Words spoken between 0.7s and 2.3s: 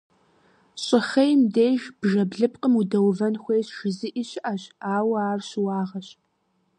Щӏыхъейм деж бжэ